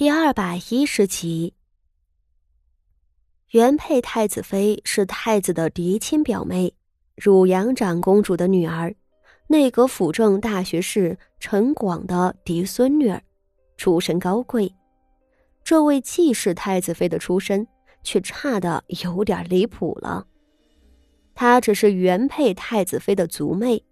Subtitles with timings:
[0.00, 1.52] 第二百一十集，
[3.50, 6.72] 原配太子妃是太子的嫡亲表妹，
[7.16, 8.94] 汝阳长公主的女儿，
[9.48, 13.22] 内阁辅政大学士陈广的嫡孙女儿，
[13.76, 14.74] 出身高贵。
[15.62, 17.68] 这位既是太子妃的出身，
[18.02, 20.26] 却差的有点离谱了。
[21.34, 23.84] 她只是原配太子妃的族妹，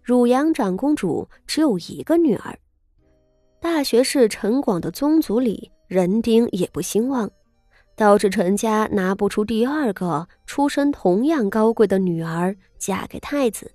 [0.00, 2.56] 汝阳长公主只有一个女儿。
[3.68, 7.28] 大学士陈广的宗族里人丁也不兴旺，
[7.96, 13.68] 导致陈家拿不出第二个出身同样高贵的女儿嫁给太子，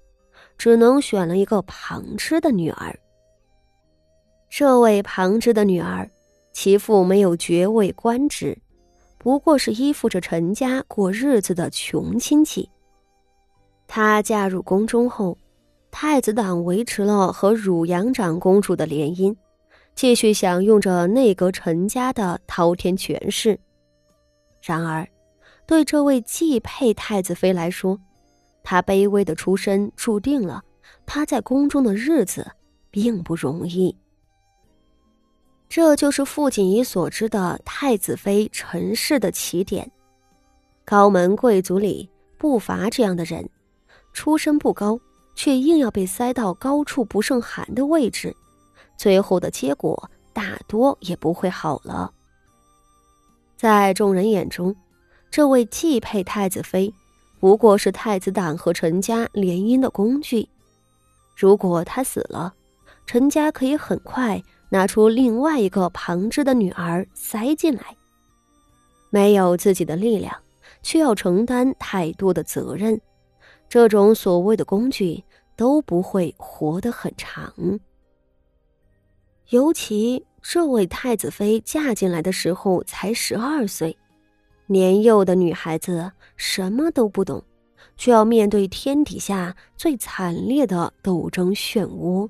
[0.58, 2.98] 只能选了一个旁支的女儿。
[4.49, 6.10] 这位旁支的女儿，
[6.54, 8.58] 其父没有爵位官职，
[9.18, 12.70] 不过是依附着陈家过日子的穷亲戚。
[13.88, 15.38] 她嫁入宫中后，
[15.91, 19.35] 太子党维持了和汝阳长公主的联姻。
[19.95, 23.59] 继续享用着内阁陈家的滔天权势。
[24.62, 25.07] 然而，
[25.65, 27.99] 对这位继配太子妃来说，
[28.63, 30.63] 她卑微的出身注定了
[31.05, 32.52] 她在宫中的日子
[32.90, 33.96] 并不容易。
[35.70, 39.90] 这就是傅锦仪所知的太子妃陈氏的起点。
[40.84, 43.49] 高门贵族里不乏这样的人，
[44.12, 44.99] 出身不高，
[45.34, 48.35] 却硬要被塞到高处不胜寒的位置。
[49.02, 52.13] 最后的结果大多也不会好了。
[53.58, 54.76] 在众人眼中，
[55.32, 56.93] 这位继配太子妃
[57.40, 60.48] 不过是太子党和陈家联姻的工具。
[61.35, 62.54] 如果她死了，
[63.08, 67.97] 陈家可以很快拿出另外一个旁支的女儿塞进来。
[69.09, 70.31] 没有自己的力量，
[70.84, 73.02] 却要承担太多的责任，
[73.68, 75.24] 这种所谓的工具
[75.56, 77.52] 都不会活得很长。
[79.52, 83.97] 尤其这位太子妃嫁进来的时候才十二岁，
[84.66, 87.44] 年幼的女孩子什么都不懂，
[87.97, 92.30] 却要面对天底下最惨烈的斗争漩涡。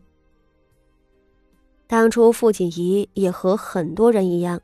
[1.85, 4.59] 当初傅锦仪也和很多人一样，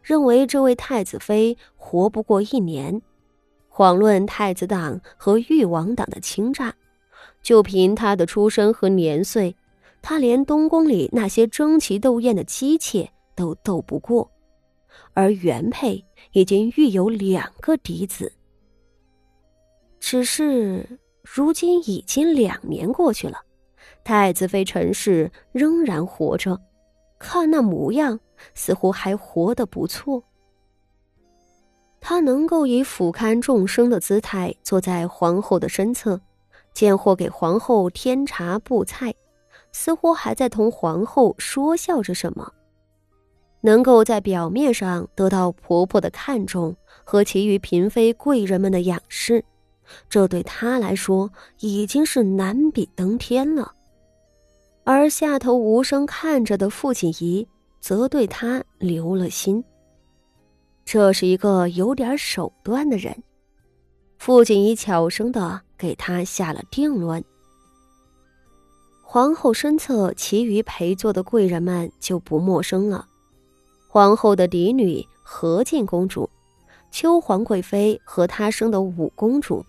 [0.00, 3.02] 认为这位太子妃活不过一年，
[3.74, 6.72] 遑论太子党和誉王党的倾轧，
[7.42, 9.56] 就凭她的出身和年岁。
[10.08, 14.30] 他连东宫里那些争奇斗艳的姬妾都斗不过，
[15.12, 16.02] 而原配
[16.32, 18.32] 已经育有两个嫡子。
[20.00, 23.38] 只是如今已经两年过去了，
[24.02, 26.58] 太子妃陈氏仍然活着，
[27.18, 28.18] 看那模样，
[28.54, 30.24] 似乎还活得不错。
[32.00, 36.18] 她能够以俯瞰众生的姿态坐在皇后的身侧，
[36.72, 39.14] 见或给皇后添茶布菜。
[39.72, 42.52] 似乎还在同皇后说笑着什么，
[43.60, 46.74] 能够在表面上得到婆婆的看重
[47.04, 49.44] 和其余嫔妃贵人们的仰视，
[50.08, 51.30] 这对她来说
[51.60, 53.72] 已经是难比登天了。
[54.84, 57.46] 而下头无声看着的傅锦仪，
[57.80, 59.62] 则对她留了心。
[60.84, 63.14] 这是一个有点手段的人，
[64.18, 67.22] 傅锦仪悄声的给他下了定论。
[69.10, 73.06] 皇后身侧，其余陪坐的贵人们就不陌生了。
[73.88, 76.28] 皇后的嫡女何进公主，
[76.90, 79.64] 秋皇贵妃和她生的五公主，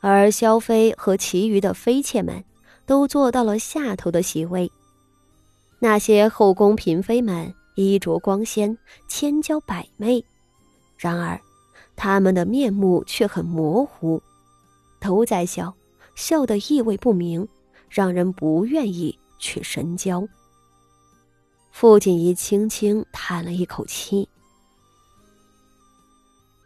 [0.00, 2.42] 而萧妃和其余的妃妾们
[2.86, 4.68] 都坐到了下头的席位。
[5.78, 10.24] 那些后宫嫔妃们衣着光鲜，千娇百媚，
[10.98, 11.40] 然而
[11.94, 14.20] 她们的面目却很模糊，
[15.00, 15.72] 都在笑，
[16.16, 17.46] 笑得意味不明。
[17.90, 20.26] 让人不愿意去深交。
[21.72, 24.28] 傅锦仪轻轻叹了一口气。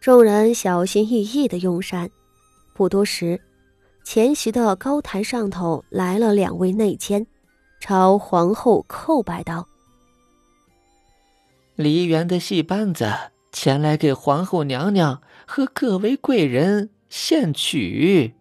[0.00, 2.10] 众人小心翼翼的用膳，
[2.74, 3.40] 不多时，
[4.04, 7.26] 前席的高台上头来了两位内监，
[7.80, 9.66] 朝皇后叩拜道
[11.74, 13.10] ：“梨园的戏班子
[13.50, 18.34] 前来给皇后娘娘和各位贵人献曲。”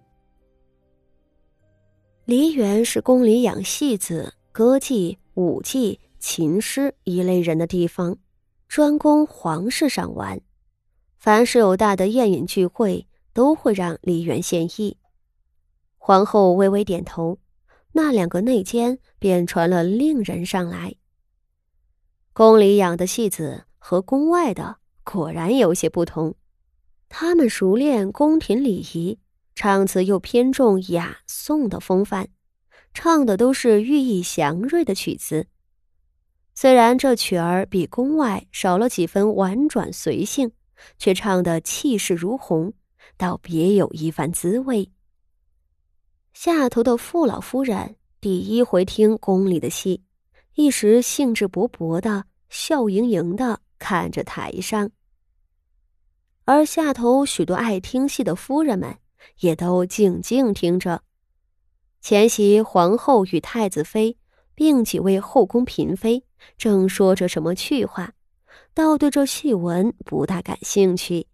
[2.25, 8.18] 梨园是宫里养戏子、歌妓、舞妓、琴师一类人的地方，
[8.70, 10.40] 专供皇室赏玩。
[11.18, 14.96] 凡是有大的宴饮聚会，都会让梨园献艺。
[15.98, 17.40] 皇后微微点头，
[17.92, 20.96] 那两个内监便传了令人上来。
[22.31, 26.36] 宫里养的戏子和宫外的果然有些不同，
[27.10, 29.20] 他们熟练宫廷礼仪。
[29.55, 32.29] 唱词又偏重雅颂的风范，
[32.94, 35.47] 唱的都是寓意祥瑞的曲子。
[36.55, 40.51] 虽然这曲儿比宫外少了几分婉转随性，
[40.97, 42.73] 却唱得气势如虹，
[43.17, 44.91] 倒别有一番滋味。
[46.33, 50.03] 下头的傅老夫人第一回听宫里的戏，
[50.55, 54.89] 一时兴致勃勃的、笑盈盈的看着台上，
[56.45, 58.97] 而下头许多爱听戏的夫人们
[59.40, 61.02] 也都静静听着。
[62.02, 64.18] 前席皇后与太子妃，
[64.56, 66.25] 并几位后宫嫔妃
[66.58, 68.14] 正说着什么趣话，
[68.74, 71.28] 倒对这戏文不大感兴趣。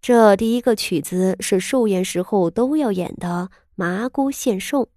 [0.00, 4.90] 这第一个曲子是寿宴时候都要演的麻姑献寿，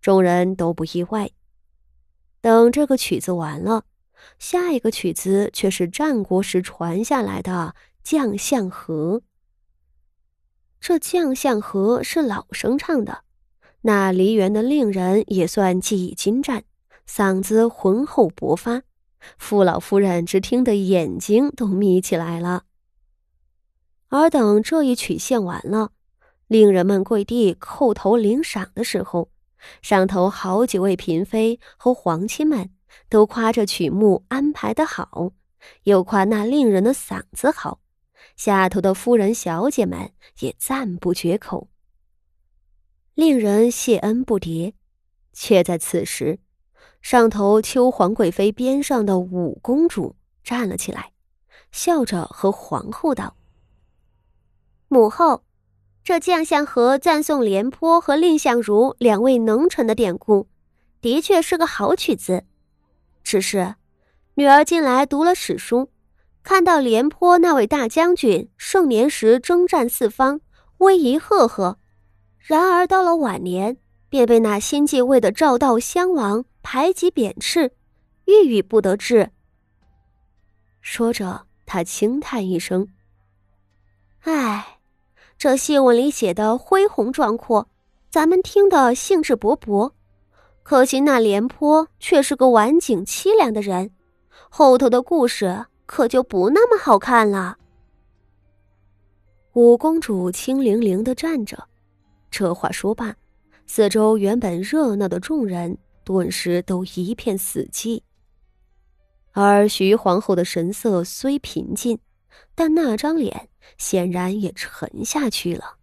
[0.00, 1.30] 众人都不意外。
[2.40, 3.84] 等这个曲子完了，
[4.38, 9.22] 下一个曲子却是战国时传下来的将相和。
[10.82, 13.22] 这将相和是老生唱的。
[13.82, 16.64] 那梨园的令人也算技艺精湛，
[17.08, 18.82] 嗓子浑厚勃发，
[19.38, 22.64] 傅老夫人只听得眼睛都眯起来了。
[24.08, 25.92] 而等这一曲献完了，
[26.48, 29.30] 令人们跪地叩头领赏的时候，
[29.82, 32.70] 上头好几位嫔妃和皇亲们
[33.08, 35.30] 都夸这曲目安排的好，
[35.84, 37.78] 又夸那令人的嗓子好，
[38.36, 41.68] 下头的夫人小姐们也赞不绝口。
[43.14, 44.72] 令人谢恩不迭，
[45.32, 46.38] 却在此时，
[47.00, 51.12] 上头秋皇贵妃边上的五公主站了起来，
[51.70, 53.36] 笑着和皇后道
[54.88, 55.44] ：“母后，
[56.02, 60.48] 这将相和赞颂廉颇和蔺相如两位能臣的典故，
[61.00, 62.44] 的确是个好曲子。
[63.22, 63.76] 只是，
[64.34, 65.90] 女儿近来读了史书，
[66.42, 70.40] 看到廉颇那位大将军盛年时征战四方，
[70.78, 71.78] 威仪赫赫。”
[72.38, 73.76] 然而到了晚年，
[74.08, 77.72] 便被那新继位的赵悼襄王排挤贬斥，
[78.24, 79.30] 郁郁不得志。
[80.80, 82.88] 说着，他轻叹一声
[84.22, 84.80] ：“唉，
[85.38, 87.68] 这戏文里写的恢宏壮阔，
[88.10, 89.92] 咱们听得兴致勃勃。
[90.64, 93.92] 可惜那廉颇却是个晚景凄凉的人，
[94.50, 97.58] 后头的故事可就不那么好看了。”
[99.54, 101.68] 五公主清凌凌的站着。
[102.30, 103.14] 这话说罢，
[103.66, 108.00] 四周原本热闹的众人顿时都一片死寂。
[109.32, 111.98] 而徐皇后的神色虽平静，
[112.54, 115.76] 但那张脸显然也沉下去了。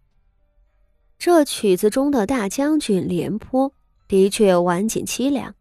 [1.18, 3.72] 这曲子中的大将军廉颇
[4.08, 5.54] 的确晚景凄凉，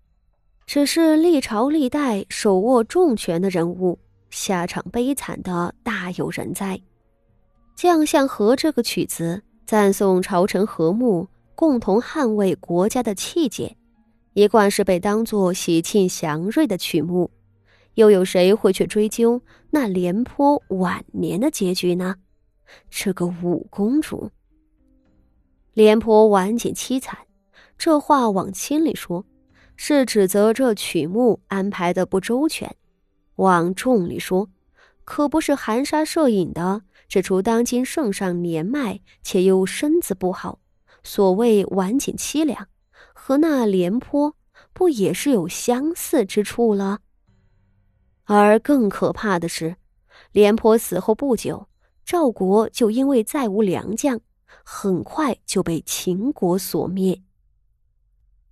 [0.66, 6.82] 只是历朝历代手握重权的人物，下场悲惨的大有人在。
[7.76, 9.42] 将相和这个曲子。
[9.66, 13.78] 赞颂朝臣和睦，共同捍卫国家的气节，
[14.34, 17.30] 一贯是被当作喜庆祥瑞的曲目。
[17.94, 19.40] 又有谁会去追究
[19.70, 22.16] 那廉颇晚年的结局呢？
[22.90, 24.32] 这个五公主，
[25.76, 27.16] 廉颇晚景凄惨，
[27.78, 29.24] 这话往轻里说，
[29.76, 32.68] 是指责这曲目安排的不周全；
[33.40, 34.50] 往重里说，
[35.06, 36.84] 可不是含沙射影的。
[37.08, 40.60] 指出当今圣上年迈且又身子不好，
[41.04, 42.68] 所谓晚景凄凉，
[43.16, 44.36] 和那廉颇
[44.74, 47.00] 不也是有相似之处了？
[48.26, 49.78] 而更可怕的是，
[50.32, 51.68] 廉颇死后不久，
[52.06, 54.20] 赵国就因为再无良将，
[54.64, 57.24] 很快就被秦国所灭。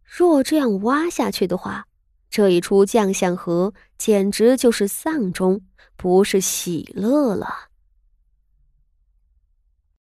[0.03, 1.85] 若这样挖下去的话，
[2.29, 5.61] 这一出将相和简直就是丧钟，
[5.95, 7.47] 不是喜乐了。